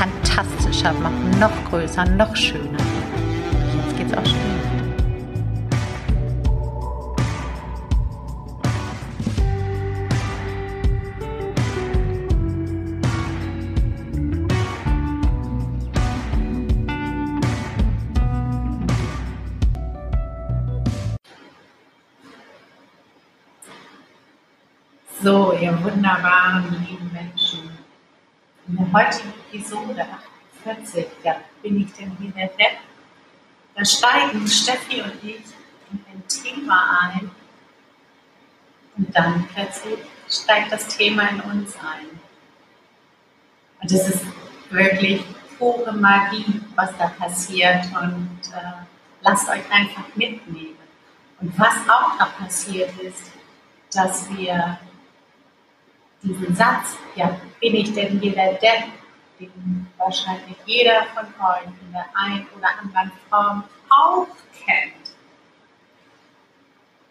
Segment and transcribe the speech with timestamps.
[0.00, 2.78] fantastischer machen, noch größer, noch schöner.
[3.86, 4.40] Jetzt geht's auch schon.
[25.22, 27.09] So, ihr wunderbaren, lieben
[28.92, 30.06] heutigen Episode
[30.64, 32.78] 48, ja, bin ich denn wieder Depp?
[33.74, 35.42] Da steigen Steffi und ich
[35.90, 37.30] in ein Thema ein
[38.96, 42.20] und dann plötzlich steigt das Thema in uns ein.
[43.80, 44.24] Und es ist
[44.70, 45.24] wirklich
[45.58, 48.84] pure Magie, was da passiert und äh,
[49.22, 50.76] lasst euch einfach mitnehmen.
[51.40, 53.32] Und was auch da passiert ist,
[53.92, 54.78] dass wir
[56.22, 58.84] diesen Satz, ja, bin ich denn jeder Depp,
[59.38, 64.26] den wahrscheinlich jeder von euch in der einen oder anderen Form auch
[64.64, 64.94] kennt,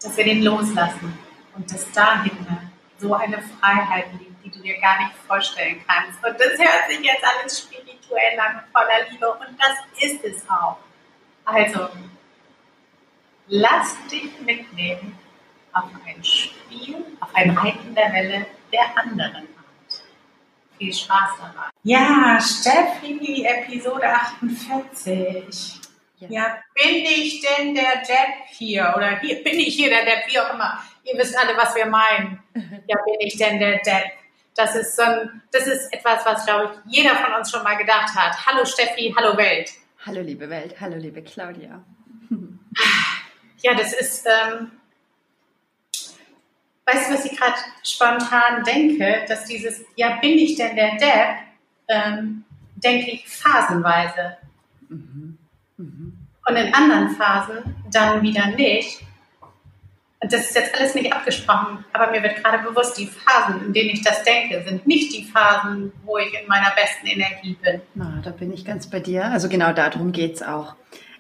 [0.02, 1.18] dass wir den loslassen
[1.56, 2.62] und dass dahinter
[2.98, 6.24] so eine Freiheit liegt, die du dir gar nicht vorstellen kannst.
[6.24, 10.78] Und das hört sich jetzt alles spirituell an, voller Liebe und das ist es auch.
[11.46, 11.90] Also,
[13.48, 15.18] lass dich mitnehmen
[15.74, 20.04] auf ein Spiel, auf ein Reiten der Welle der anderen Art.
[20.78, 21.70] Viel Spaß dabei.
[21.84, 25.82] Ja, Steffi, Episode 48.
[26.20, 26.28] Ja.
[26.30, 26.58] ja.
[26.74, 28.94] bin ich denn der Depp hier?
[28.96, 30.82] Oder hier, bin ich hier der Depp, wie auch immer.
[31.04, 32.42] Ihr wisst alle, was wir meinen.
[32.88, 34.12] Ja, bin ich denn der Depp?
[34.56, 37.76] Das ist so ein, das ist etwas, was, glaube ich, jeder von uns schon mal
[37.76, 38.46] gedacht hat.
[38.46, 39.72] Hallo Steffi, hallo Welt.
[40.06, 41.84] Hallo liebe Welt, hallo liebe Claudia.
[43.62, 44.72] Ja, das ist, ähm,
[46.92, 51.38] weißt du, was ich gerade spontan denke, dass dieses, ja, bin ich denn der Depp,
[51.88, 52.44] ähm,
[52.76, 54.38] denke ich phasenweise.
[54.90, 55.38] Mhm.
[55.78, 56.14] Mhm.
[56.48, 59.02] Und in anderen Phasen dann wieder nicht.
[60.22, 63.74] Und das ist jetzt alles nicht abgesprochen, aber mir wird gerade bewusst, die Phasen, in
[63.74, 67.82] denen ich das denke, sind nicht die Phasen, wo ich in meiner besten Energie bin.
[67.96, 69.26] Na, da bin ich ganz bei dir.
[69.26, 70.76] Also genau darum geht es auch.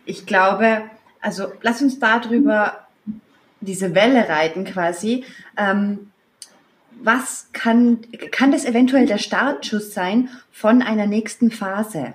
[0.05, 0.83] Ich glaube,
[1.21, 2.88] also lass uns darüber
[3.61, 5.23] diese Welle reiten quasi.
[5.57, 6.11] Ähm,
[7.01, 7.99] was kann,
[8.31, 12.13] kann das eventuell der Startschuss sein von einer nächsten Phase?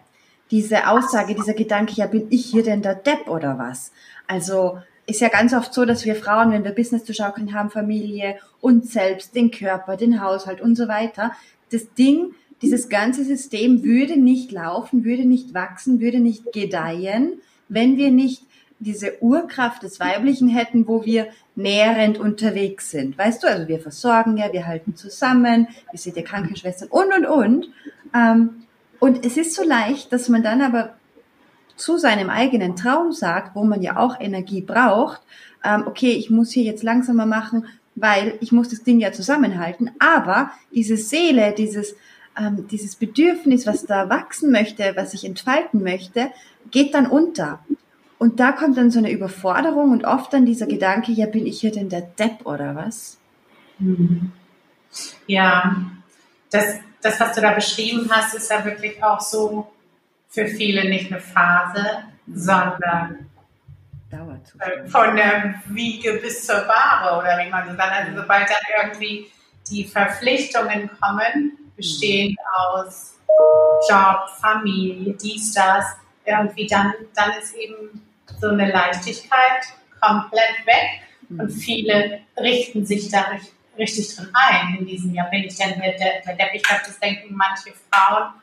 [0.50, 3.92] Diese Aussage, dieser Gedanke, ja, bin ich hier denn der Depp oder was?
[4.26, 7.70] Also, ist ja ganz oft so, dass wir Frauen, wenn wir Business zu schaukeln haben,
[7.70, 11.32] Familie, uns selbst, den Körper, den Haushalt und so weiter,
[11.70, 17.96] das Ding, dieses ganze System würde nicht laufen, würde nicht wachsen, würde nicht gedeihen, wenn
[17.96, 18.42] wir nicht
[18.84, 23.18] diese Urkraft des Weiblichen hätten, wo wir nährend unterwegs sind.
[23.18, 27.26] Weißt du, also wir versorgen ja, wir halten zusammen, wir sind ja Krankenschwestern und, und,
[27.26, 27.68] und.
[28.14, 28.64] Ähm,
[29.00, 30.94] und es ist so leicht, dass man dann aber
[31.76, 35.20] zu seinem eigenen Traum sagt, wo man ja auch Energie braucht,
[35.64, 39.90] ähm, okay, ich muss hier jetzt langsamer machen, weil ich muss das Ding ja zusammenhalten.
[39.98, 41.96] Aber diese Seele, dieses,
[42.38, 46.30] ähm, dieses Bedürfnis, was da wachsen möchte, was sich entfalten möchte,
[46.70, 47.60] geht dann unter.
[48.24, 51.60] Und da kommt dann so eine Überforderung und oft dann dieser Gedanke, ja, bin ich
[51.60, 53.18] hier denn der Depp oder was?
[53.78, 54.32] Mhm.
[55.26, 55.76] Ja,
[56.50, 59.70] das, das, was du da beschrieben hast, ist ja wirklich auch so
[60.30, 61.84] für viele nicht eine Phase,
[62.26, 63.26] sondern
[64.10, 64.90] Dauerzustand.
[64.90, 67.92] von der Wiege bis zur Bahre oder wie man so sagt.
[67.92, 69.26] Also sobald dann irgendwie
[69.70, 73.18] die Verpflichtungen kommen, bestehend aus
[73.86, 75.84] Job, Familie, dies, das,
[76.24, 78.00] irgendwie dann, dann ist eben
[78.40, 79.64] so eine Leichtigkeit
[80.00, 81.40] komplett weg mhm.
[81.40, 83.24] und viele richten sich da
[83.78, 85.30] richtig drin ein in diesem Jahr.
[85.30, 86.54] Bin ich denn der, der, der Depp?
[86.54, 88.34] Ich glaube, das denken manche Frauen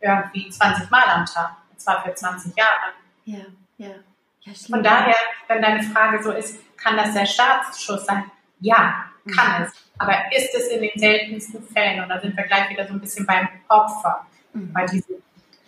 [0.00, 2.92] irgendwie 20 Mal am Tag, und zwar für 20 Jahre.
[3.24, 3.38] Ja,
[3.78, 3.94] ja.
[4.42, 5.16] ja Von daher,
[5.48, 8.30] wenn deine Frage so ist, kann das der Staatsschuss sein?
[8.60, 9.04] Ja,
[9.34, 9.66] kann mhm.
[9.66, 9.72] es.
[9.98, 12.02] Aber ist es in den seltensten Fällen?
[12.02, 14.72] Und da sind wir gleich wieder so ein bisschen beim Opfer, mhm.
[14.72, 15.16] bei diesem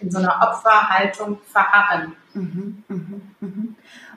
[0.01, 2.13] in so einer Opferhaltung verharren.
[2.35, 3.01] Mhm, mh,
[3.41, 3.49] mh.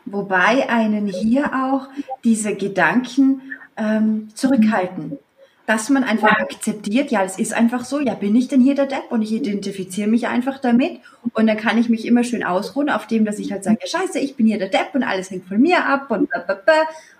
[0.05, 1.87] Wobei einen hier auch
[2.23, 3.41] diese Gedanken
[3.77, 5.17] ähm, zurückhalten.
[5.65, 6.43] dass man einfach ja.
[6.43, 9.31] akzeptiert, ja, es ist einfach so, ja, bin ich denn hier der Depp und ich
[9.31, 10.99] identifiziere mich einfach damit
[11.33, 14.19] und dann kann ich mich immer schön ausruhen auf dem, dass ich halt sage, scheiße,
[14.19, 16.73] ich bin hier der Depp und alles hängt von mir ab und blablabla.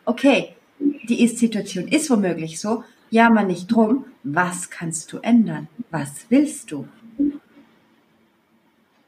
[0.03, 0.49] okay,
[0.79, 5.69] die Ist-Situation ist womöglich so, ja, man nicht drum, was kannst du ändern?
[5.89, 6.87] Was willst du?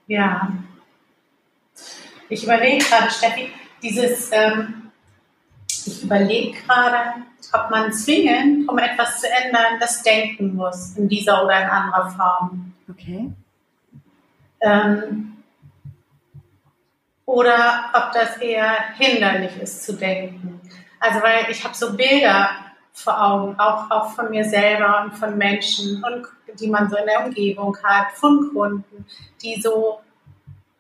[0.08, 0.52] Ja,
[2.30, 4.92] ich überlege gerade, Steffi, dieses, ähm,
[5.68, 7.22] ich überlege gerade,
[7.54, 12.10] ob man zwingend, um etwas zu ändern, das denken muss, in dieser oder in anderer
[12.10, 12.74] Form.
[12.90, 13.32] Okay.
[14.62, 15.38] Ähm,
[17.26, 20.60] oder ob das eher hinderlich ist zu denken.
[21.00, 22.65] Also weil ich habe so Bilder
[22.96, 26.26] vor Augen, auch, auch von mir selber und von Menschen, und,
[26.60, 29.06] die man so in der Umgebung hat, von Kunden,
[29.42, 30.00] die so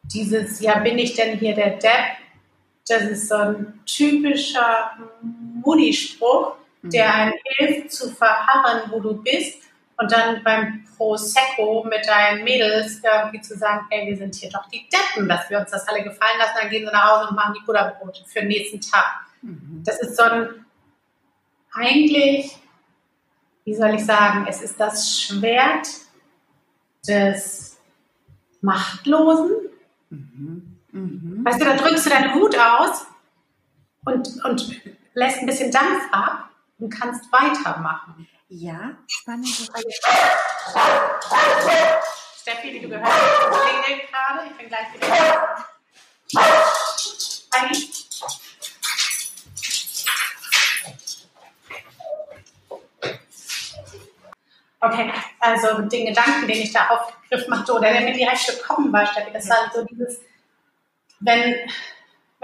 [0.04, 2.18] dieses, ja, bin ich denn hier der Depp?
[2.88, 4.92] Das ist so ein typischer
[5.22, 7.14] Mutti-Spruch, der mhm.
[7.14, 9.64] einen hilft zu verharren, wo du bist
[9.98, 14.68] und dann beim Prosecco mit deinen Mädels irgendwie zu sagen, ey, wir sind hier doch
[14.70, 17.36] die Deppen, dass wir uns das alle gefallen lassen, dann gehen sie nach Hause und
[17.36, 19.26] machen die Butterbrote für den nächsten Tag.
[19.42, 19.82] Mhm.
[19.86, 20.65] Das ist so ein,
[21.76, 22.58] eigentlich,
[23.66, 25.88] wie soll ich sagen, es ist das Schwert
[27.08, 27.78] des
[28.62, 29.52] Machtlosen.
[30.10, 30.80] Mhm.
[30.92, 31.46] Mhm.
[31.46, 33.06] Weißt du, da drückst du deine Wut aus
[34.06, 34.82] und, und
[35.14, 36.50] lässt ein bisschen Dampf ab
[36.80, 38.28] und kannst weitermachen.
[38.48, 39.48] Ja, spannend.
[42.42, 44.48] Steffi, wie du gehört hast, klingelt gerade.
[44.50, 45.66] Ich bin gleich wieder.
[54.86, 59.06] Okay, also den Gedanken, den ich da aufgegriffen hatte oder der mir direkt gekommen war,
[59.06, 60.20] Steffi, das war so dieses,
[61.20, 61.56] wenn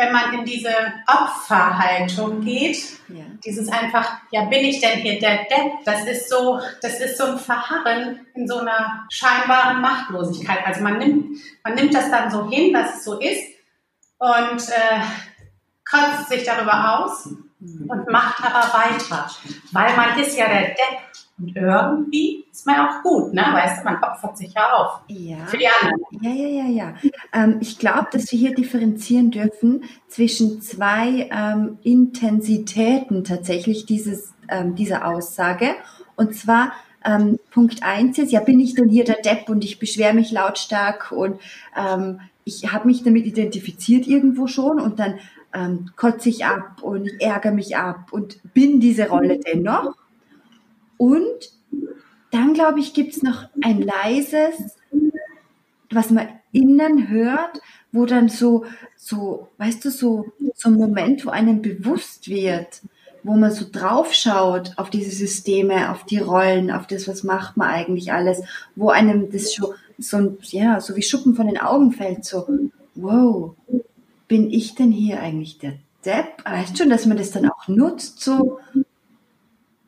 [0.01, 0.73] wenn man in diese
[1.05, 2.77] Opferhaltung geht,
[3.09, 3.23] ja.
[3.45, 5.83] dieses einfach, ja, bin ich denn hier der Depp?
[5.85, 10.65] Das ist so, das ist so ein Verharren in so einer scheinbaren Machtlosigkeit.
[10.65, 13.43] Also man nimmt, man nimmt das dann so hin, dass es so ist
[14.17, 15.01] und äh,
[15.88, 17.27] kotzt sich darüber aus
[17.59, 19.29] und macht aber weiter,
[19.71, 23.42] weil man ist ja der Depp und irgendwie ist man auch gut, ne?
[23.42, 25.01] Weißt du, man opfert sich ja auf.
[25.07, 25.45] Ja.
[25.48, 26.01] Für die anderen.
[26.22, 26.94] Ja, ja, ja, ja.
[27.33, 34.75] Ähm, ich glaube, dass wir hier differenzieren dürfen zwischen zwei ähm, Intensitäten tatsächlich dieses, ähm,
[34.75, 35.75] dieser Aussage.
[36.16, 36.74] Und zwar
[37.04, 40.31] ähm, Punkt eins ist, ja, bin ich denn hier der Depp und ich beschwere mich
[40.31, 41.39] lautstark und
[41.75, 45.19] ähm, ich habe mich damit identifiziert irgendwo schon und dann
[45.54, 49.95] ähm, kotze ich ab und ich ärgere mich ab und bin diese Rolle dennoch.
[51.01, 51.50] Und
[52.30, 54.77] dann, glaube ich, gibt es noch ein leises,
[55.89, 57.59] was man innen hört,
[57.92, 58.65] wo dann so,
[58.95, 62.81] so, weißt du, so, so ein Moment, wo einem bewusst wird,
[63.24, 67.69] wo man so draufschaut auf diese Systeme, auf die Rollen, auf das, was macht man
[67.69, 68.44] eigentlich alles,
[68.75, 72.48] wo einem das schon so, ja, so wie Schuppen von den Augen fällt, so,
[72.94, 73.56] wow,
[74.27, 76.45] bin ich denn hier eigentlich der Depp?
[76.45, 78.59] Weißt schon, dass man das dann auch nutzt, so,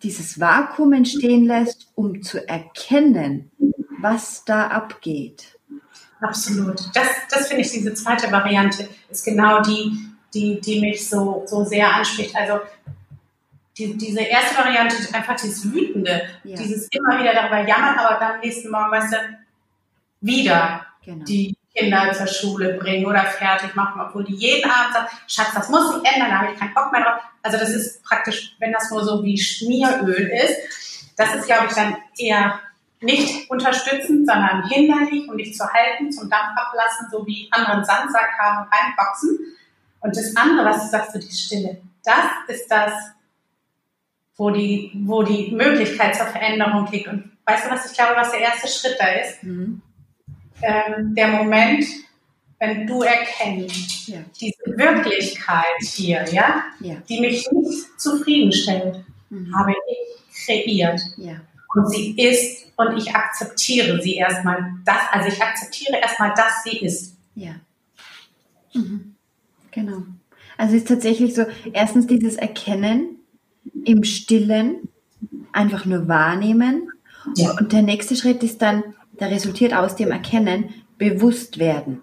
[0.03, 3.51] dieses Vakuum entstehen lässt, um zu erkennen,
[4.00, 5.57] was da abgeht.
[6.22, 6.79] Absolut.
[6.93, 9.98] Das, das finde ich, diese zweite Variante ist genau die,
[10.33, 12.36] die, die mich so, so sehr anspricht.
[12.36, 12.60] Also
[13.77, 16.55] die, diese erste Variante ist einfach dieses Wütende, ja.
[16.57, 19.17] dieses immer wieder darüber jammern, aber dann am nächsten Morgen, weißt du,
[20.22, 21.25] wieder genau.
[21.25, 25.69] die Kinder zur Schule bringen oder fertig machen, obwohl die jeden Abend sagen, Schatz, das
[25.69, 27.22] muss sich ändern, da habe ich keinen Bock mehr drauf.
[27.43, 31.73] Also das ist praktisch, wenn das nur so wie Schmieröl ist, das ist, glaube ich,
[31.73, 32.59] dann eher
[33.01, 38.31] nicht unterstützend, sondern hinderlich, um dich zu halten, zum Dampf ablassen, so wie anderen Sandsack
[38.39, 39.38] haben und reinboxen.
[40.00, 42.93] Und das andere, was du sagst, so die Stille, das ist das,
[44.35, 47.07] wo die, wo die Möglichkeit zur Veränderung liegt.
[47.07, 49.43] Und weißt du, was ich glaube, was der erste Schritt da ist?
[49.43, 49.81] Mhm
[50.63, 51.85] ähm, der Moment,
[52.63, 54.20] wenn du erkennst, ja.
[54.39, 59.53] diese Wirklichkeit hier, ja, ja, die mich nicht zufriedenstellt, mhm.
[59.53, 61.01] habe ich kreiert.
[61.17, 61.41] Ja.
[61.75, 64.74] Und sie ist und ich akzeptiere sie erstmal.
[64.86, 67.17] Das, also ich akzeptiere erstmal, dass sie ist.
[67.36, 67.55] Ja.
[68.74, 69.15] Mhm.
[69.72, 70.03] Genau.
[70.55, 73.17] Also es ist tatsächlich so, erstens dieses Erkennen
[73.84, 74.88] im Stillen,
[75.51, 76.89] einfach nur wahrnehmen.
[77.36, 77.58] Ja.
[77.60, 82.01] Und der nächste Schritt ist dann, da resultiert aus dem Erkennen bewusst werden.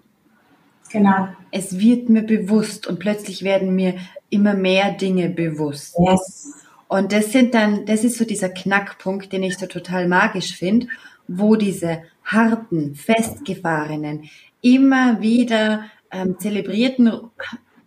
[0.91, 1.29] Genau.
[1.51, 3.95] Es wird mir bewusst und plötzlich werden mir
[4.29, 5.95] immer mehr Dinge bewusst.
[5.99, 6.53] Yes.
[6.87, 10.87] Und das sind dann, das ist so dieser Knackpunkt, den ich so total magisch finde,
[11.27, 14.29] wo diese harten, festgefahrenen,
[14.61, 17.11] immer wieder ähm, zelebrierten,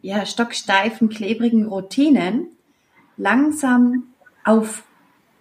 [0.03, 2.49] ja, stocksteifen, klebrigen Routinen
[3.17, 4.05] langsam
[4.45, 4.85] auf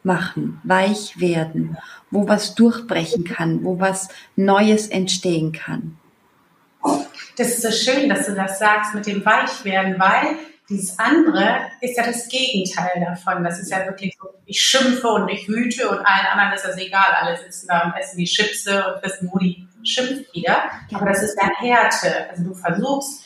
[0.03, 1.77] machen, weich werden,
[2.11, 5.97] wo was durchbrechen kann, wo was Neues entstehen kann.
[7.35, 10.37] Das ist so schön, dass du das sagst mit dem Weichwerden, weil
[10.69, 13.43] dieses andere ist ja das Gegenteil davon.
[13.43, 16.77] Das ist ja wirklich so, ich schimpfe und ich wüte und allen anderen ist das
[16.77, 17.15] egal.
[17.19, 20.63] Alle sitzen da und essen die Chipse und wissen, Modi schimpft wieder.
[20.93, 22.29] Aber das ist ja Härte.
[22.29, 23.23] Also du versuchst,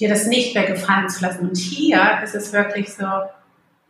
[0.00, 1.48] dir das nicht mehr gefallen zu lassen.
[1.48, 3.06] Und hier ist es wirklich so,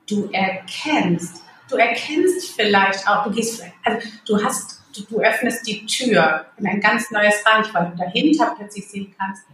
[0.08, 5.84] du erkennst, du erkennst vielleicht auch, du gehst, also du hast, du, du öffnest die
[5.86, 9.44] Tür in ein ganz neues Reich, weil du dahinter plötzlich sehen kannst,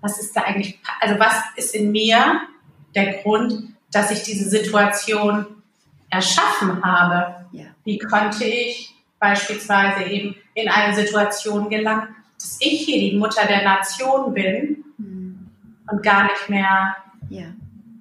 [0.00, 2.42] was ist da eigentlich, also was ist in mir
[2.94, 5.46] der Grund, dass ich diese Situation
[6.10, 7.46] erschaffen habe?
[7.52, 7.64] Ja.
[7.84, 12.08] Wie konnte ich beispielsweise eben in eine Situation gelangen,
[12.38, 15.48] dass ich hier die Mutter der Nation bin Mhm.
[15.90, 16.96] und gar nicht mehr
[17.30, 17.44] Ja.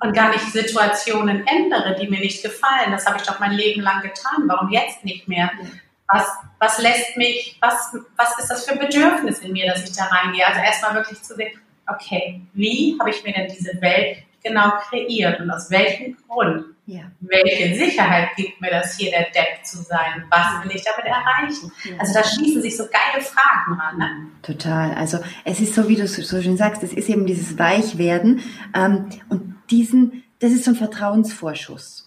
[0.02, 2.92] und gar nicht Situationen ändere, die mir nicht gefallen.
[2.92, 4.44] Das habe ich doch mein Leben lang getan.
[4.48, 5.50] Warum jetzt nicht mehr?
[5.62, 5.70] Ja.
[6.08, 6.28] Was,
[6.60, 10.06] was lässt mich, was, was ist das für ein Bedürfnis in mir, dass ich da
[10.06, 10.46] reingehe?
[10.46, 11.52] Also erstmal wirklich zu sehen,
[11.88, 16.66] okay, wie habe ich mir denn diese Welt genau kreiert und aus welchem Grund?
[16.88, 17.02] Ja.
[17.20, 20.24] Welche Sicherheit gibt mir das hier, der Depp zu sein?
[20.30, 21.72] Was will ich damit erreichen?
[21.84, 21.98] Ja.
[21.98, 23.98] Also da schließen sich so geile Fragen an.
[23.98, 24.28] Ne?
[24.44, 24.94] Total.
[24.94, 28.42] Also es ist so, wie du so schön sagst, es ist eben dieses Weichwerden
[28.76, 32.05] ähm, und diesen, das ist so ein Vertrauensvorschuss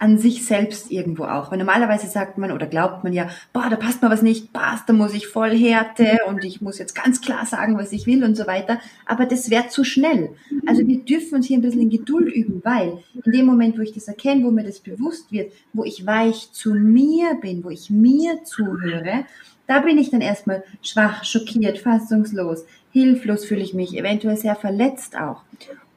[0.00, 1.50] an sich selbst irgendwo auch.
[1.50, 4.88] Weil normalerweise sagt man oder glaubt man ja, boah, da passt mir was nicht, passt,
[4.88, 8.24] da muss ich voll Härte und ich muss jetzt ganz klar sagen, was ich will
[8.24, 8.80] und so weiter.
[9.04, 10.30] Aber das wäre zu schnell.
[10.66, 13.82] Also wir dürfen uns hier ein bisschen in Geduld üben, weil in dem Moment, wo
[13.82, 17.68] ich das erkenne, wo mir das bewusst wird, wo ich weich zu mir bin, wo
[17.68, 19.26] ich mir zuhöre,
[19.66, 25.16] da bin ich dann erstmal schwach, schockiert, fassungslos, hilflos fühle ich mich, eventuell sehr verletzt
[25.16, 25.42] auch.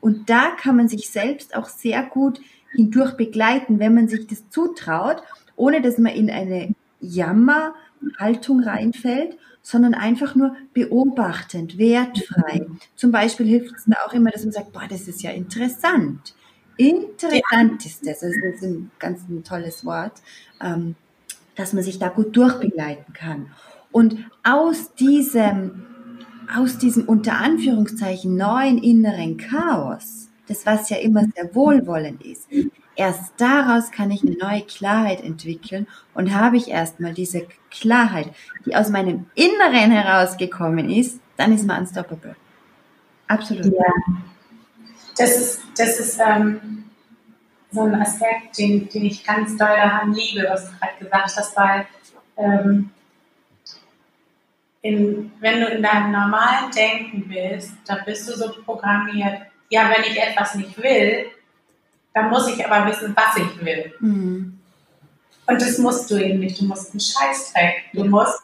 [0.02, 2.42] Und da kann man sich selbst auch sehr gut
[2.74, 5.24] hindurch begleiten, wenn man sich das zutraut,
[5.56, 12.68] ohne dass man in eine Jammerhaltung reinfällt, sondern einfach nur beobachtend, wertfrei.
[12.96, 16.36] Zum Beispiel hilft es da auch immer, dass man sagt, boah, das ist ja interessant.
[16.76, 18.24] Interessant ist das.
[18.24, 20.14] Also das ist ein ganz ein tolles Wort,
[20.62, 20.96] ähm,
[21.56, 23.52] dass man sich da gut durchbegleiten kann.
[23.92, 25.86] Und aus diesem,
[26.54, 32.48] aus diesem unter Anführungszeichen neuen inneren Chaos, das was ja immer sehr wohlwollend ist,
[32.96, 38.30] erst daraus kann ich eine neue Klarheit entwickeln und habe ich erstmal diese Klarheit,
[38.66, 42.36] die aus meinem Inneren herausgekommen ist, dann ist man unstoppable.
[43.28, 43.66] Absolut.
[43.66, 43.94] Ja.
[45.18, 46.86] Das ist, das ist ähm,
[47.72, 51.58] so ein Aspekt, den, den ich ganz doll daran liebe, was du gerade gesagt hast,
[51.58, 51.88] weil
[52.38, 52.90] ähm,
[54.82, 59.42] in, wenn du in deinem normalen Denken bist, da bist du so programmiert,
[59.74, 61.32] ja, wenn ich etwas nicht will,
[62.14, 63.92] dann muss ich aber wissen, was ich will.
[64.00, 64.60] Mhm.
[65.48, 66.62] Und das musst du eben nicht.
[66.62, 67.86] Du musst einen Scheißdreck.
[67.92, 68.44] Du musst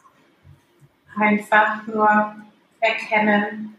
[1.16, 2.34] einfach nur
[2.80, 3.76] erkennen,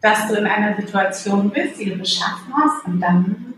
[0.00, 2.84] dass du in einer Situation bist, die du beschaffen hast.
[2.84, 3.54] Und dann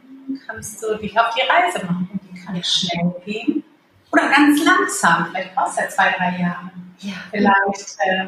[0.47, 2.11] kannst du dich auf die Reise machen.
[2.13, 3.65] Und die kann schnell gehen.
[4.13, 5.29] Oder ganz langsam.
[5.31, 6.71] Vielleicht brauchst du ja zwei, drei Jahre.
[6.99, 7.15] Ja.
[7.31, 7.97] Vielleicht.
[8.01, 8.27] Äh,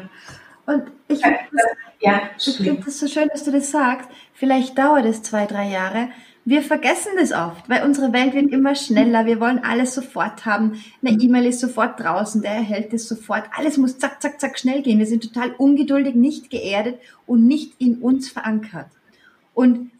[0.65, 1.37] Und ich äh,
[1.99, 4.09] ja, Ich finde das so schön, dass du das sagst.
[4.33, 6.09] Vielleicht dauert es zwei, drei Jahre.
[6.45, 9.25] Wir vergessen das oft, weil unsere Welt wird immer schneller.
[9.25, 10.81] Wir wollen alles sofort haben.
[11.03, 13.43] Eine E-Mail ist sofort draußen, der erhält es sofort.
[13.53, 14.99] Alles muss zack, zack, zack schnell gehen.
[14.99, 18.87] Wir sind total ungeduldig, nicht geerdet und nicht in uns verankert.
[19.53, 19.91] Und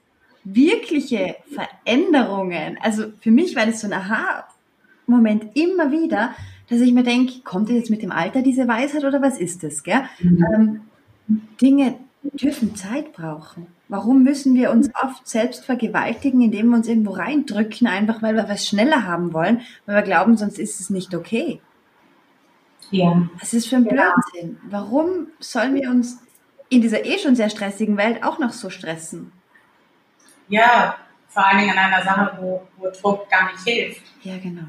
[0.45, 6.33] wirkliche Veränderungen, also für mich war das so ein Aha-Moment immer wieder,
[6.69, 9.63] dass ich mir denke, kommt das jetzt mit dem Alter diese Weisheit oder was ist
[9.63, 9.83] das?
[9.83, 10.03] Gell?
[10.21, 10.81] Ähm,
[11.27, 13.67] Dinge dürfen Zeit brauchen.
[13.89, 18.49] Warum müssen wir uns oft selbst vergewaltigen, indem wir uns irgendwo reindrücken, einfach weil wir
[18.49, 21.61] was schneller haben wollen, weil wir glauben, sonst ist es nicht okay?
[22.91, 23.27] ja.
[23.39, 23.85] Was ist für ein.
[23.85, 24.57] Blödsinn?
[24.69, 26.19] Warum sollen wir uns
[26.69, 29.31] in dieser eh schon sehr stressigen Welt auch noch so stressen?
[30.49, 30.95] ja,
[31.27, 34.01] vor allen Dingen in einer Sache, wo, wo Druck gar nicht hilft.
[34.23, 34.67] Ja, genau.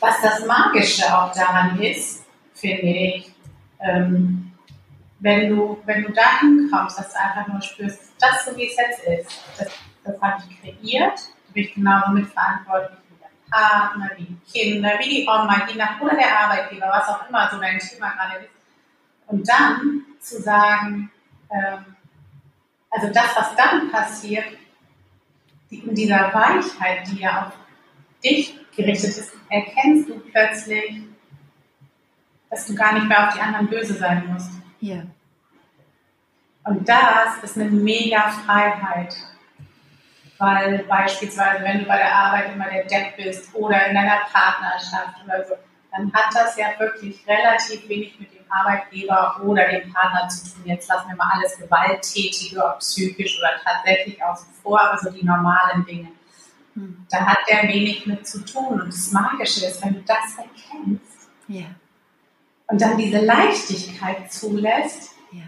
[0.00, 3.32] Was das Magische auch daran ist, finde ich,
[3.80, 4.39] ähm,
[5.20, 8.76] wenn, du, wenn du dahin kommst, dass du einfach nur spürst, das so wie es
[8.76, 9.68] jetzt ist, das,
[10.04, 14.98] das habe ich kreiert, da bin ich genauso mitverantwortlich wie der Partner, wie die Kinder,
[14.98, 18.44] wie die Oma, je nach oder der Arbeitgeber, was auch immer so dein Thema gerade
[18.44, 18.50] ist.
[19.26, 21.10] Und dann zu sagen,
[21.50, 21.96] ähm,
[22.90, 24.46] also das, was dann passiert,
[25.70, 27.52] die, in dieser Weichheit, die ja auf
[28.24, 31.02] dich gerichtet ist, erkennst du plötzlich,
[32.48, 34.59] dass du gar nicht mehr auf die anderen böse sein musst.
[34.80, 35.02] Ja.
[36.64, 39.14] Und das ist eine mega Freiheit.
[40.38, 45.22] weil beispielsweise, wenn du bei der Arbeit immer der Depp bist oder in deiner Partnerschaft
[45.22, 45.54] oder so,
[45.92, 50.62] dann hat das ja wirklich relativ wenig mit dem Arbeitgeber oder dem Partner zu tun.
[50.64, 55.24] Jetzt lassen wir mal alles Gewalttätige, ob psychisch oder tatsächlich außen vor, aber so die
[55.24, 56.08] normalen Dinge.
[56.74, 57.06] Hm.
[57.10, 58.80] Da hat der wenig mit zu tun.
[58.80, 61.10] Und das Magische ist, wenn du das erkennst
[61.50, 61.66] ja.
[62.70, 65.42] Und dann diese Leichtigkeit zulässt, ja.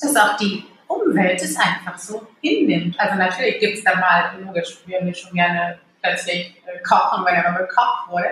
[0.00, 2.98] dass auch die Umwelt es einfach so hinnimmt.
[2.98, 7.34] Also natürlich gibt es da mal, logisch, wir haben schon gerne plötzlich äh, kochen, wenn
[7.34, 8.26] er gekocht wurde.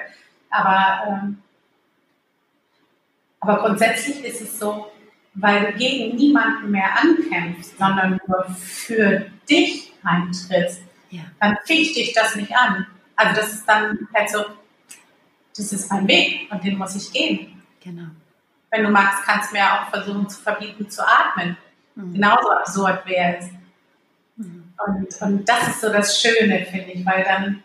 [0.50, 1.42] Aber, ähm,
[3.40, 4.90] aber grundsätzlich ist es so,
[5.34, 11.22] weil du gegen niemanden mehr ankämpfst, sondern nur für dich eintrittst, ja.
[11.40, 12.86] dann ficht dich das nicht an.
[13.14, 14.44] Also das ist dann halt so,
[15.56, 17.62] das ist mein Weg und den muss ich gehen.
[17.82, 18.08] Genau.
[18.72, 21.58] Wenn du magst, kannst du mir auch versuchen zu verbieten zu atmen.
[21.94, 22.14] Mhm.
[22.14, 23.46] Genauso absurd wäre es.
[24.36, 24.72] Mhm.
[24.86, 27.62] Und, und das ist so das Schöne, finde ich, weil dann,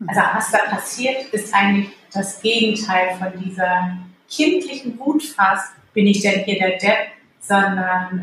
[0.00, 0.08] mhm.
[0.08, 3.96] also was da passiert, ist eigentlich das Gegenteil von dieser
[4.28, 7.08] kindlichen Wut fast, bin ich denn hier der Depp,
[7.38, 8.18] sondern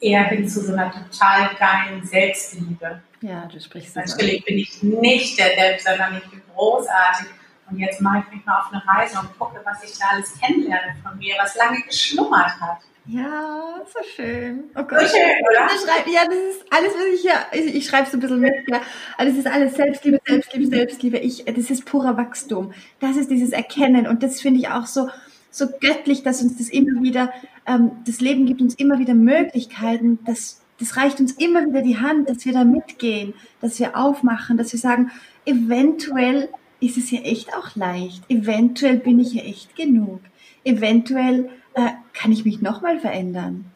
[0.00, 3.02] äh, eher hin zu so einer total geilen Selbstliebe.
[3.20, 7.26] Ja, du sprichst Natürlich bin ich nicht der Depp, sondern ich bin großartig.
[7.70, 10.38] Und jetzt mache ich mich mal auf eine Reise und gucke, was ich da alles
[10.40, 12.78] kennenlerne von mir, was lange geschlummert hat.
[13.06, 14.64] Ja, so schön.
[14.76, 15.00] Oh Gott.
[15.00, 15.68] So schön, oder?
[15.68, 18.54] Schreib, ja, das ist alles, was ich hier, ich, ich schreibe so ein bisschen mit,
[18.68, 18.82] ja.
[19.16, 21.18] Also das ist alles Selbstliebe, Selbstliebe, Selbstliebe.
[21.18, 22.72] Ich, das ist purer Wachstum.
[23.00, 25.08] Das ist dieses Erkennen und das finde ich auch so,
[25.50, 27.32] so göttlich, dass uns das immer wieder,
[27.66, 31.98] ähm, das Leben gibt uns immer wieder Möglichkeiten, das, das reicht uns immer wieder die
[31.98, 35.10] Hand, dass wir da mitgehen, dass wir aufmachen, dass wir sagen,
[35.46, 36.50] eventuell
[36.80, 40.20] ist es ja echt auch leicht, eventuell bin ich ja echt genug,
[40.64, 43.66] eventuell äh, kann ich mich nochmal verändern.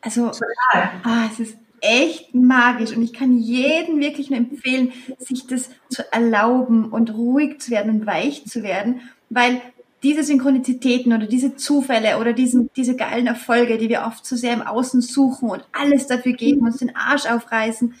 [0.00, 0.90] Also, Total.
[1.04, 6.10] Ah, es ist echt magisch und ich kann jedem wirklich nur empfehlen, sich das zu
[6.12, 9.00] erlauben und ruhig zu werden und weich zu werden,
[9.30, 9.60] weil
[10.02, 14.52] diese Synchronizitäten oder diese Zufälle oder diesen, diese geilen Erfolge, die wir oft so sehr
[14.52, 17.94] im Außen suchen und alles dafür geben, uns den Arsch aufreißen,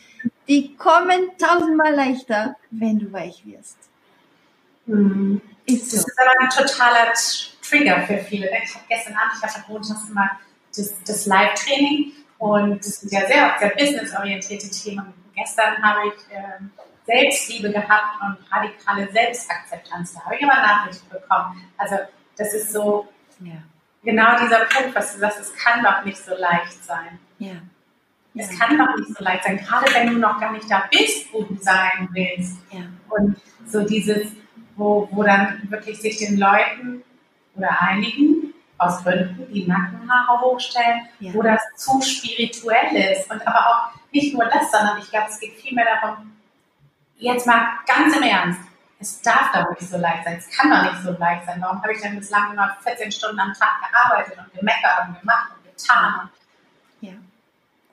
[0.48, 3.78] die kommen tausendmal leichter, wenn du weich wirst.
[4.86, 5.40] Mhm.
[5.66, 5.96] Ist so.
[5.96, 7.12] Das ist aber ein totaler
[7.62, 8.50] Trigger für viele.
[8.62, 10.30] Ich habe gestern Abend, ich montags immer
[10.76, 15.14] das, das Live-Training und das sind ja sehr, sehr businessorientierte Themen.
[15.34, 16.58] Gestern habe ich äh,
[17.06, 20.14] Selbstliebe gehabt und radikale Selbstakzeptanz.
[20.14, 21.64] Da habe ich aber Nachrichten bekommen.
[21.78, 21.96] Also
[22.36, 23.08] das ist so
[23.40, 23.62] ja.
[24.02, 27.18] genau dieser Punkt, was du sagst, es kann doch nicht so leicht sein.
[27.38, 27.54] Ja.
[28.34, 28.64] Es ja.
[28.64, 31.42] kann doch nicht so leicht sein, gerade wenn du noch gar nicht da bist, wo
[31.42, 32.58] du sein willst.
[32.70, 32.80] Ja.
[33.10, 34.32] Und so dieses,
[34.76, 37.02] wo, wo dann wirklich sich den Leuten
[37.54, 41.34] oder einigen aus Gründen die Nackenhaare hochstellen, ja.
[41.34, 43.30] wo das zu spirituell ist.
[43.30, 46.32] Und aber auch nicht nur das, sondern ich glaube, es geht vielmehr darum,
[47.16, 48.60] jetzt mal ganz im Ernst,
[48.98, 51.60] es darf doch nicht so leicht sein, es kann doch nicht so leicht sein.
[51.60, 55.52] Warum habe ich denn bislang immer 14 Stunden am Tag gearbeitet und gemeckert und gemacht
[55.56, 56.30] und getan?
[57.00, 57.12] Ja.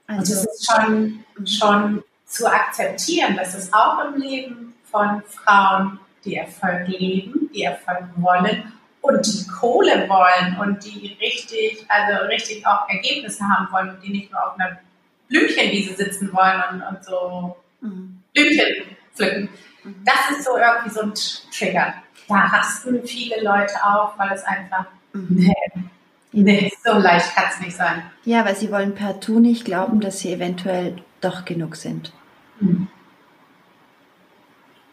[0.09, 5.99] Also, und es ist schon, schon zu akzeptieren, dass es auch im Leben von Frauen,
[6.25, 12.65] die Erfolg leben, die Erfolg wollen und die Kohle wollen und die richtig, also richtig
[12.65, 14.79] auch Ergebnisse haben wollen und die nicht nur auf einer
[15.27, 18.23] Blümchenwiese sitzen wollen und, und so mhm.
[18.33, 18.65] Blümchen
[19.13, 19.49] pflücken.
[19.83, 20.03] Mhm.
[20.05, 21.13] Das ist so irgendwie so ein
[21.55, 21.93] Trigger.
[22.27, 25.27] Da rasten viele Leute auf, weil es einfach, mhm.
[25.29, 25.83] nee,
[26.43, 28.03] nee, so leicht kann es nicht sein.
[28.23, 32.13] Ja, weil sie wollen partout nicht glauben, dass sie eventuell doch genug sind.
[32.59, 32.87] Mhm.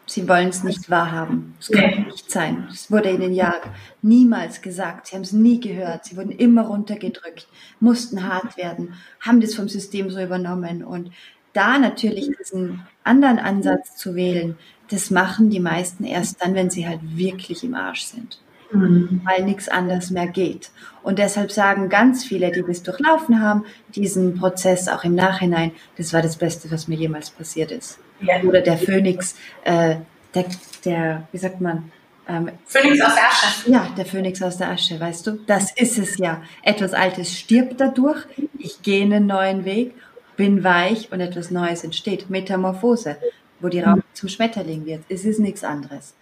[0.09, 1.55] Sie wollen es nicht wahrhaben.
[1.59, 2.05] Es kann nee.
[2.05, 2.69] nicht sein.
[2.71, 3.55] Es wurde ihnen ja
[4.01, 5.07] niemals gesagt.
[5.07, 6.05] Sie haben es nie gehört.
[6.05, 7.47] Sie wurden immer runtergedrückt,
[7.81, 10.81] mussten hart werden, haben das vom System so übernommen.
[10.81, 11.11] Und
[11.51, 14.57] da natürlich diesen anderen Ansatz zu wählen,
[14.89, 18.39] das machen die meisten erst dann, wenn sie halt wirklich im Arsch sind.
[18.71, 19.21] Mhm.
[19.23, 20.71] Weil nichts anderes mehr geht.
[21.03, 26.13] Und deshalb sagen ganz viele, die das durchlaufen haben, diesen Prozess auch im Nachhinein, das
[26.13, 27.99] war das Beste, was mir jemals passiert ist.
[28.21, 28.41] Ja.
[28.41, 29.95] Oder der Phönix, äh,
[30.33, 30.45] der,
[30.83, 31.91] der, wie sagt man?
[32.27, 33.71] Ähm, Phönix aus der Asche.
[33.71, 35.39] Ja, der Phönix aus der Asche, weißt du?
[35.47, 36.41] Das ist es ja.
[36.61, 38.25] Etwas Altes stirbt dadurch.
[38.57, 39.93] Ich gehe einen neuen Weg,
[40.35, 42.29] bin weich und etwas Neues entsteht.
[42.29, 43.17] Metamorphose,
[43.61, 45.03] wo die Raupe zum Schmetterling wird.
[45.07, 46.15] Es ist nichts anderes.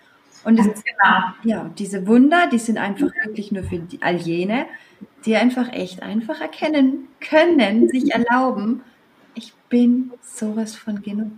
[0.45, 1.33] Und das, genau.
[1.43, 4.67] ja, diese Wunder, die sind einfach wirklich nur für die, all jene,
[5.25, 8.83] die einfach echt einfach erkennen können, sich erlauben,
[9.33, 11.31] ich bin sowas von genug.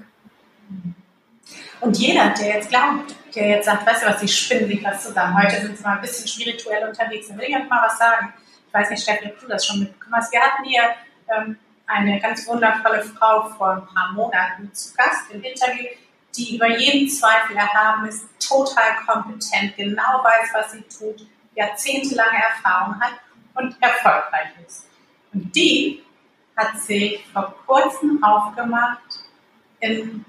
[1.80, 5.04] Und jeder, der jetzt glaubt, der jetzt sagt, weißt du was, die spinnen sich was
[5.04, 5.42] zusammen.
[5.42, 7.30] Heute sind sie mal ein bisschen spirituell unterwegs.
[7.30, 8.34] Dann will ich einfach mal was sagen.
[8.68, 10.34] Ich weiß nicht, Steffi, ob du das schon mitbekommen hast.
[10.34, 10.82] Wir hatten hier
[11.34, 15.86] ähm, eine ganz wundervolle Frau vor ein paar Monaten zu Gast im Interview,
[16.38, 23.00] die über jeden Zweifel erhaben ist, total kompetent, genau weiß, was sie tut, jahrzehntelange Erfahrung
[23.02, 23.14] hat
[23.56, 24.88] und erfolgreich ist.
[25.34, 26.04] Und die
[26.56, 29.02] hat sich vor kurzem aufgemacht,
[29.80, 30.26] in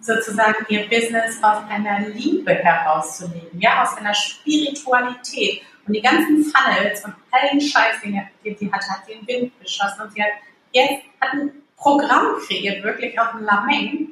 [0.00, 5.62] sozusagen ihr Business aus einer Liebe herauszuleben, ja, aus einer Spiritualität.
[5.86, 9.60] Und die ganzen Funnels und allen Scheiß, den sie hat, hat sie in den Wind
[9.60, 10.02] geschossen.
[10.02, 10.30] Und sie hat
[10.72, 14.08] jetzt hat ein Programm kreiert, wirklich auf dem Lameng.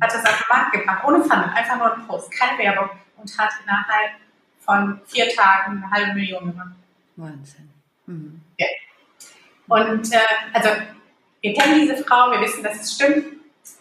[0.00, 3.38] Hat es auf den Markt gebracht, ohne Funnel, einfach nur ein Post, keine Werbung und
[3.38, 4.12] hat innerhalb
[4.60, 6.72] von vier Tagen eine halbe Million gemacht.
[7.16, 7.70] Wahnsinn.
[8.06, 8.40] Mhm.
[8.58, 8.66] Ja.
[9.68, 10.18] Und äh,
[10.52, 10.68] also
[11.40, 13.26] wir kennen diese Frau, wir wissen, dass es stimmt.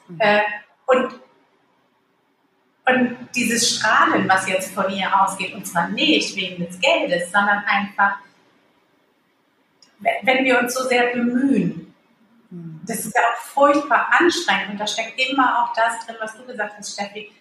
[0.07, 0.19] Mhm.
[0.19, 0.41] Äh,
[0.85, 1.19] und,
[2.85, 7.63] und dieses Strahlen, was jetzt von ihr ausgeht, und zwar nicht wegen des Geldes, sondern
[7.65, 8.19] einfach,
[10.21, 11.86] wenn wir uns so sehr bemühen, mhm.
[12.49, 16.45] Das ist ja auch furchtbar anstrengend und da steckt immer auch das drin, was du
[16.45, 17.31] gesagt hast, Steffi.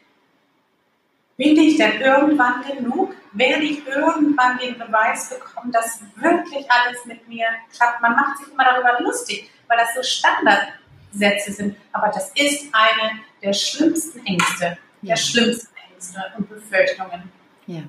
[1.37, 3.15] Bin ich denn irgendwann genug?
[3.33, 8.01] Werde ich irgendwann den Beweis bekommen, dass wirklich alles mit mir klappt?
[8.01, 11.77] Man macht sich immer darüber lustig, weil das so Standardsätze sind.
[11.93, 15.09] Aber das ist eine der schlimmsten Ängste, ja.
[15.15, 17.31] der schlimmsten Ängste und Befürchtungen.
[17.67, 17.83] Ja.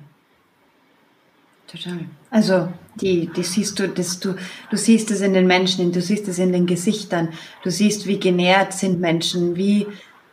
[1.67, 1.99] Total.
[2.30, 4.36] Also die, die siehst du, das, du,
[4.69, 7.30] du siehst es in den Menschen, du siehst es in den Gesichtern,
[7.63, 9.86] du siehst, wie genährt sind Menschen, wie,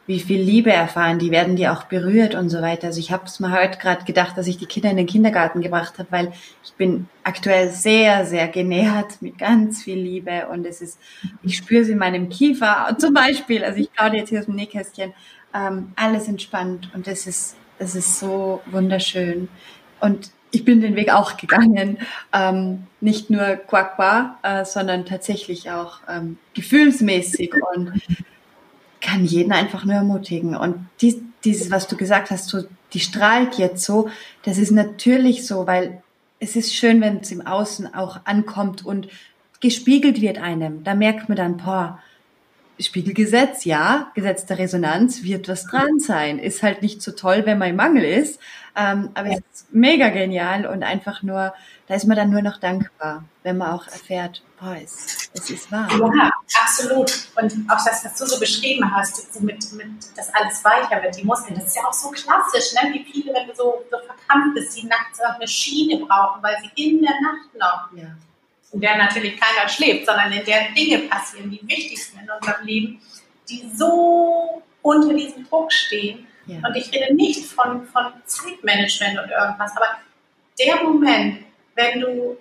[0.06, 2.86] wie viel Liebe erfahren, die werden dir auch berührt und so weiter.
[2.86, 5.60] Also ich habe es mir heute gerade gedacht, dass ich die Kinder in den Kindergarten
[5.60, 10.80] gebracht habe, weil ich bin aktuell sehr, sehr genährt mit ganz viel Liebe und es
[10.80, 11.00] ist,
[11.42, 14.54] ich spüre es in meinem Kiefer zum Beispiel, also ich plaudere jetzt hier aus dem
[14.54, 15.12] Nähkästchen,
[15.52, 19.48] ähm, alles entspannt und es ist, es ist so wunderschön.
[20.00, 21.98] Und ich bin den Weg auch gegangen,
[22.32, 27.92] ähm, nicht nur Quaqua, äh, sondern tatsächlich auch ähm, gefühlsmäßig und
[29.00, 30.56] kann jeden einfach nur ermutigen.
[30.56, 34.08] Und dies, dieses, was du gesagt hast, so, die strahlt jetzt so,
[34.44, 36.02] das ist natürlich so, weil
[36.40, 39.08] es ist schön, wenn es im Außen auch ankommt und
[39.60, 40.84] gespiegelt wird einem.
[40.84, 41.98] Da merkt man dann, boah,
[42.80, 46.38] Spiegelgesetz, ja, Gesetz der Resonanz wird was dran sein.
[46.38, 48.40] Ist halt nicht so toll, wenn man im Mangel ist,
[48.76, 49.38] ähm, aber ja.
[49.52, 51.54] es ist mega genial und einfach nur,
[51.86, 55.70] da ist man dann nur noch dankbar, wenn man auch erfährt, boah, es, es ist
[55.70, 55.88] wahr.
[55.92, 56.30] Ja,
[56.62, 57.28] absolut.
[57.40, 61.16] Und auch das, was du so beschrieben hast, so mit, mit, dass alles weicher wird,
[61.16, 62.92] die Muskeln, das ist ja auch so klassisch, ne?
[62.92, 66.56] wie viele, wenn du so, so verkrampft bist, die nachts auch eine Schiene brauchen, weil
[66.60, 68.08] sie in der Nacht noch ja
[68.74, 73.00] in der natürlich keiner schläft, sondern in der Dinge passieren, die wichtigsten in unserem Leben,
[73.48, 76.26] die so unter diesem Druck stehen.
[76.46, 76.58] Ja.
[76.66, 79.98] Und ich rede nicht von, von Zeitmanagement und irgendwas, aber
[80.58, 82.36] der Moment, wenn du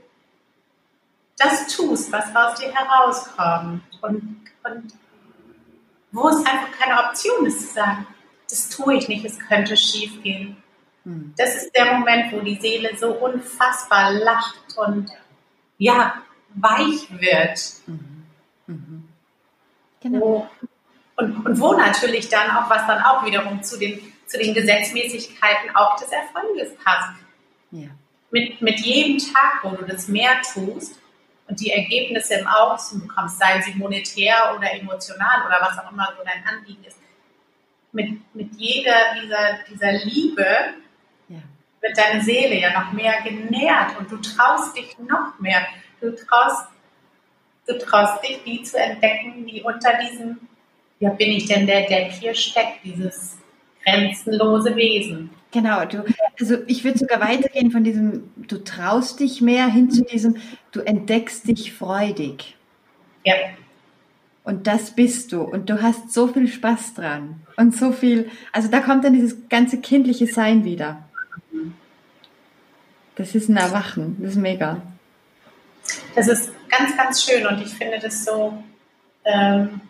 [1.37, 4.93] das tust, was aus dir herauskommt und, und
[6.11, 8.07] wo es einfach keine Option ist zu sagen,
[8.49, 10.57] das tue ich nicht, es könnte schief gehen.
[11.03, 11.33] Hm.
[11.37, 15.11] Das ist der Moment, wo die Seele so unfassbar lacht und
[15.83, 16.13] ja,
[16.55, 17.59] weich wird.
[17.87, 18.25] Mhm.
[18.67, 19.09] Mhm.
[20.01, 20.49] Genau.
[21.17, 25.75] Und, und wo natürlich dann auch, was dann auch wiederum zu den, zu den Gesetzmäßigkeiten
[25.75, 27.19] auch des Erfolges passt.
[27.71, 27.89] Ja.
[28.31, 30.99] Mit, mit jedem Tag, wo du das mehr tust
[31.47, 36.13] und die Ergebnisse im Außen bekommst, seien sie monetär oder emotional oder was auch immer
[36.17, 36.97] so dein Anliegen ist,
[37.91, 40.45] mit, mit jeder dieser, dieser Liebe.
[41.83, 45.61] Wird deine Seele ja noch mehr genährt und du traust dich noch mehr.
[45.99, 46.67] Du traust,
[47.67, 50.39] du traust dich, die zu entdecken, die unter diesem,
[50.99, 53.37] ja, bin ich denn der, der hier steckt, dieses
[53.83, 55.29] grenzenlose Wesen.
[55.51, 56.03] Genau, du,
[56.39, 60.37] also ich würde sogar weitergehen von diesem, du traust dich mehr hin zu diesem,
[60.71, 62.55] du entdeckst dich freudig.
[63.25, 63.35] Ja.
[64.45, 65.41] Und das bist du.
[65.41, 67.41] Und du hast so viel Spaß dran.
[67.55, 71.07] Und so viel, also da kommt dann dieses ganze kindliche Sein wieder.
[73.15, 74.17] Das ist ein Erwachen.
[74.19, 74.81] Das ist mega.
[76.15, 78.63] Das ist ganz, ganz schön und ich finde das so,
[79.25, 79.81] ähm,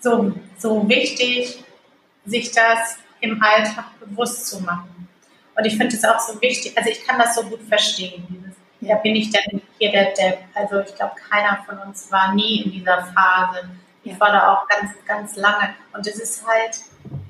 [0.00, 1.64] so, so wichtig,
[2.24, 5.08] sich das im Alltag bewusst zu machen.
[5.56, 8.56] Und ich finde es auch so wichtig, also ich kann das so gut verstehen, dieses,
[8.80, 10.38] ja, bin ich denn hier der Depp?
[10.54, 13.68] Also ich glaube, keiner von uns war nie in dieser Phase.
[14.04, 15.74] Ich war da auch ganz, ganz lange.
[15.92, 16.80] Und es ist halt,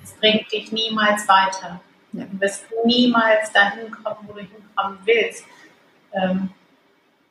[0.02, 1.80] es bringt dich niemals weiter.
[2.16, 2.24] Ja.
[2.24, 5.44] Du wirst niemals dahin kommen, wo du hinkommen willst.
[6.12, 6.50] Ähm,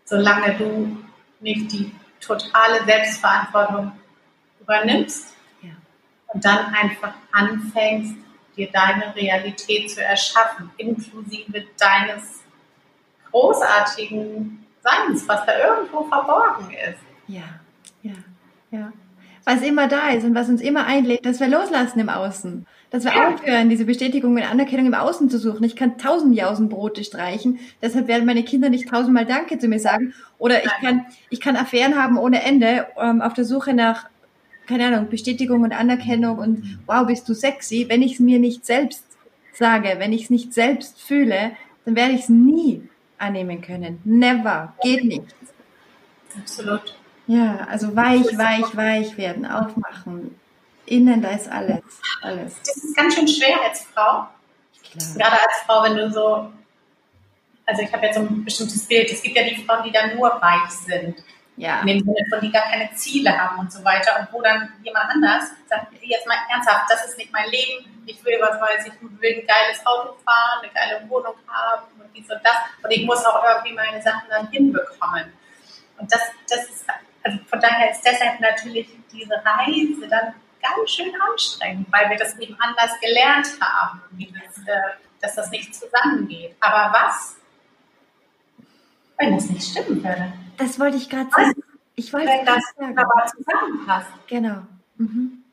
[0.03, 0.97] solange du
[1.39, 3.91] nicht die totale Selbstverantwortung
[4.61, 5.71] übernimmst ja.
[6.33, 8.15] und dann einfach anfängst,
[8.55, 12.41] dir deine Realität zu erschaffen, inklusive deines
[13.29, 16.99] großartigen Seins, was da irgendwo verborgen ist.
[17.27, 17.59] Ja,
[18.01, 18.13] Ja,
[18.71, 18.93] ja.
[19.43, 22.65] Was immer da ist und was uns immer einlädt, dass wir loslassen im Außen.
[22.91, 23.29] Dass wir ja.
[23.29, 25.63] aufhören, diese Bestätigung und Anerkennung im Außen zu suchen.
[25.63, 30.13] Ich kann tausend Jausenbrote streichen, deshalb werden meine Kinder nicht tausendmal Danke zu mir sagen.
[30.37, 34.07] Oder ich kann, ich kann Affären haben ohne Ende, ähm, auf der Suche nach,
[34.67, 37.85] keine Ahnung, Bestätigung und Anerkennung und wow, bist du sexy.
[37.89, 39.03] Wenn ich es mir nicht selbst
[39.53, 41.51] sage, wenn ich es nicht selbst fühle,
[41.85, 42.81] dann werde ich es nie
[43.17, 43.99] annehmen können.
[44.03, 44.73] Never.
[44.81, 45.35] Geht nicht.
[46.37, 46.95] Absolut.
[47.27, 50.35] Ja, also weich, weich, weich werden, aufmachen.
[50.85, 51.83] Innen, da ist alles.
[52.21, 52.55] alles.
[52.65, 54.27] Das ist ganz schön schwer als Frau.
[54.91, 55.13] Klar.
[55.17, 56.51] Gerade als Frau, wenn du so,
[57.65, 59.11] also ich habe jetzt so ein bestimmtes Bild.
[59.11, 61.23] Es gibt ja die Frauen, die dann nur weich sind.
[61.57, 61.81] Ja.
[61.81, 64.19] In dem Sinne von, die gar keine Ziele haben und so weiter.
[64.19, 68.03] Und wo dann jemand anders sagt, jetzt mal ernsthaft, das ist nicht mein Leben.
[68.05, 72.15] Ich will, was weiß ich, will ein geiles Auto fahren, eine geile Wohnung haben und
[72.15, 72.55] dies und das.
[72.83, 75.31] Und ich muss auch irgendwie meine Sachen dann hinbekommen.
[75.97, 76.85] Und das, das ist,
[77.23, 82.37] also von daher ist deshalb natürlich diese Reise dann ganz schön anstrengend, weil wir das
[82.39, 84.81] eben anders gelernt haben, das, äh,
[85.21, 86.55] dass das nicht zusammengeht.
[86.59, 87.35] Aber was,
[89.17, 90.33] wenn das nicht stimmen würde?
[90.57, 91.63] Das wollte ich gerade sagen.
[91.95, 94.11] Ich wollte wenn das aber zusammenpasst.
[94.27, 94.63] Genau.
[94.97, 95.43] Mhm.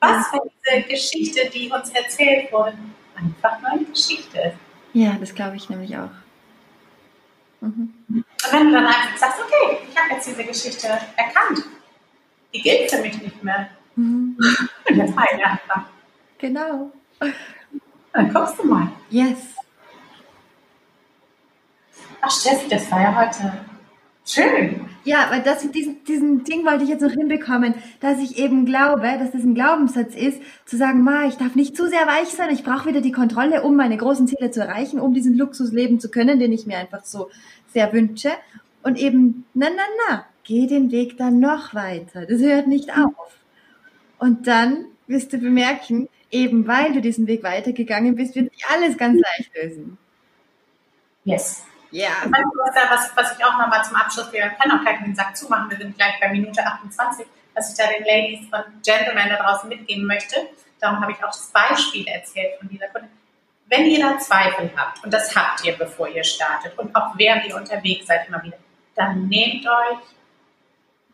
[0.00, 2.76] Was, wenn diese Geschichte, die uns erzählt wurde,
[3.16, 4.56] einfach nur eine Geschichte ist?
[4.92, 6.10] Ja, das glaube ich nämlich auch.
[7.60, 7.94] Mhm.
[8.08, 11.64] Und wenn du dann einfach sagst, okay, ich habe jetzt diese Geschichte erkannt,
[12.52, 13.70] die gilt für mich nicht mehr.
[13.96, 14.36] Mhm.
[14.88, 15.84] Jetzt heile einfach.
[16.38, 16.92] Genau.
[18.12, 18.88] Dann guckst du mal.
[19.10, 19.38] Yes.
[22.20, 23.52] Ach, Steffi, das war ja heute
[24.24, 24.80] schön.
[25.04, 29.02] Ja, weil das, diesen, diesen Ding wollte ich jetzt noch hinbekommen, dass ich eben glaube,
[29.02, 32.50] dass das ein Glaubenssatz ist, zu sagen, ma, ich darf nicht zu sehr weich sein,
[32.50, 36.00] ich brauche wieder die Kontrolle, um meine großen Ziele zu erreichen, um diesen Luxus leben
[36.00, 37.30] zu können, den ich mir einfach so
[37.72, 38.30] sehr wünsche.
[38.82, 42.26] Und eben, na, na, na, geh den Weg dann noch weiter.
[42.26, 43.38] Das hört nicht auf.
[44.18, 48.96] Und dann wirst du bemerken, eben weil du diesen Weg weitergegangen bist, wird sich alles
[48.96, 49.98] ganz leicht lösen.
[51.24, 51.64] Yes.
[51.90, 52.08] Ja.
[52.08, 52.30] Yeah.
[52.90, 55.78] Was, was ich auch nochmal zum Abschluss, wir können auch gleich den Sack zumachen, wir
[55.78, 60.06] sind gleich bei Minute 28, was ich da den Ladies und Gentlemen da draußen mitgeben
[60.06, 60.36] möchte.
[60.80, 63.10] Darum habe ich auch das Beispiel erzählt von dieser Kundin.
[63.68, 67.46] Wenn ihr da Zweifel habt, und das habt ihr, bevor ihr startet, und auch während
[67.46, 68.58] ihr unterwegs seid immer wieder,
[68.94, 69.98] dann nehmt euch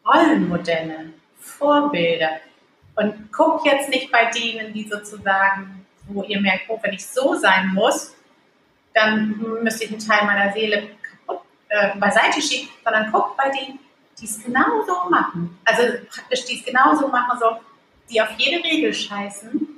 [0.04, 2.40] Rollenmodelle, Vorbilder
[2.94, 7.34] und guckt jetzt nicht bei denen, die sozusagen, wo ihr merkt, oh, wenn ich so
[7.34, 8.14] sein muss,
[8.94, 13.78] dann müsste ich einen Teil meiner Seele kaputt, äh, beiseite schieben, sondern guckt bei denen,
[14.20, 15.58] die es genauso machen.
[15.64, 17.56] Also praktisch, die es genauso machen, so,
[18.10, 19.68] die auf jede Regel scheißen,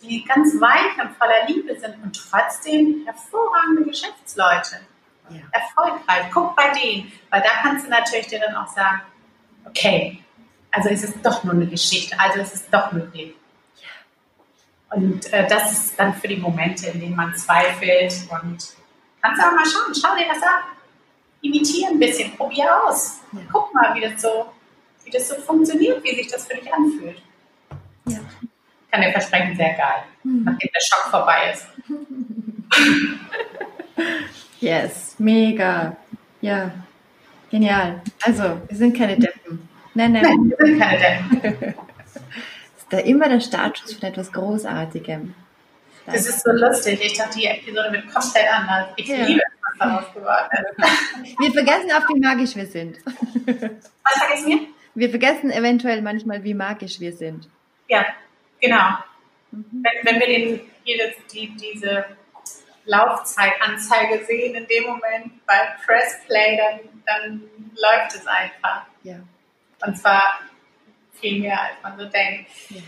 [0.00, 4.80] die ganz weich und voller Liebe sind und trotzdem hervorragende Geschäftsleute.
[5.28, 5.40] Ja.
[5.52, 6.30] Erfolgreich.
[6.32, 9.02] Guck bei denen, weil da kannst du natürlich dir dann auch sagen,
[9.64, 10.22] okay,
[10.72, 13.34] also ist es doch nur eine Geschichte, also ist es doch möglich.
[14.90, 18.58] Und äh, das ist dann für die Momente, in denen man zweifelt und
[19.22, 20.64] kannst du auch mal schauen, schau dir das an.
[21.40, 23.20] Imitiere ein bisschen, probier aus.
[23.32, 23.40] Ja.
[23.50, 24.46] Guck mal, wie das, so,
[25.04, 27.22] wie das so funktioniert, wie sich das für dich anfühlt.
[28.06, 28.18] Ja.
[28.90, 30.44] Kann dir versprechen, sehr geil, mhm.
[30.44, 31.66] nachdem der Schock vorbei ist.
[34.60, 35.96] yes, mega.
[36.40, 36.70] Ja,
[37.50, 38.02] genial.
[38.22, 39.68] Also, wir sind keine Deppen.
[39.94, 40.22] Nein, nein.
[40.22, 41.74] nein wir sind keine Deppen.
[42.76, 45.34] ist da immer der Startschuss von etwas Großartigem.
[46.06, 47.00] Das ist so lustig.
[47.02, 48.88] Ich dachte, die Episode wird komplett anders.
[48.96, 49.24] Ich ja.
[49.24, 51.38] liebe es, was daraus geworden ist.
[51.38, 52.98] Wir vergessen oft, wie magisch wir sind.
[53.04, 54.58] Was vergessen wir?
[54.94, 57.48] Wir vergessen eventuell manchmal, wie magisch wir sind.
[57.88, 58.04] Ja,
[58.62, 58.98] Genau.
[59.50, 59.84] Mhm.
[59.84, 62.06] Wenn, wenn wir den, hier die, diese
[62.86, 67.42] Laufzeitanzeige sehen, in dem Moment bei Press Play, dann, dann
[67.74, 68.86] läuft es einfach.
[69.02, 69.16] Ja.
[69.84, 70.22] Und zwar
[71.20, 72.50] viel mehr, als man so denkt.
[72.70, 72.80] Ja.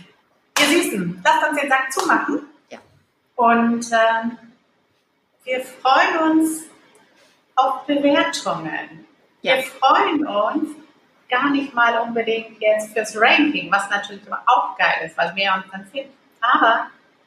[0.61, 2.42] Ihr Süßen, lasst uns den Sack zumachen.
[2.70, 2.78] Ja.
[3.37, 4.38] Und ähm,
[5.44, 6.64] wir freuen uns
[7.57, 9.07] auf Bewertungen.
[9.42, 9.57] Ja.
[9.57, 10.70] Wir freuen uns,
[11.28, 15.64] gar nicht mal unbedingt jetzt fürs Ranking, was natürlich auch geil ist, weil wer uns
[15.70, 16.09] dann fehlt.
[16.40, 16.87] Aber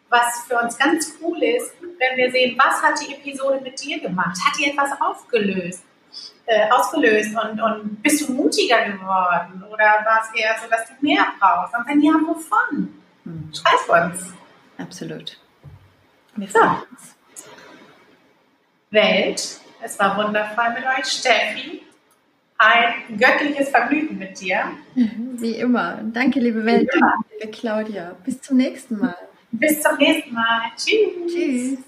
[0.09, 3.99] was für uns ganz cool ist, wenn wir sehen, was hat die Episode mit dir
[3.99, 4.37] gemacht?
[4.45, 5.83] Hat die etwas aufgelöst?
[6.49, 10.93] Äh, ausgelöst und, und bist du mutiger geworden oder war es eher so, dass du
[11.01, 11.75] mehr brauchst?
[11.75, 12.87] Und wenn ja, wovon?
[13.25, 13.51] Hm.
[13.53, 14.33] Schreib uns.
[14.77, 15.37] Absolut.
[16.37, 16.59] Wir so.
[16.59, 17.15] Uns.
[18.91, 21.05] Welt, es war wundervoll mit euch.
[21.05, 21.81] Steffi,
[22.57, 24.71] ein göttliches Vergnügen mit dir.
[24.95, 25.99] Wie immer.
[26.01, 26.89] Danke, liebe Welt,
[27.41, 28.15] liebe Claudia.
[28.23, 29.17] Bis zum nächsten Mal.
[29.51, 30.61] Bis zum nächsten Mal.
[30.77, 31.33] Tschüss.
[31.33, 31.79] Tschüss.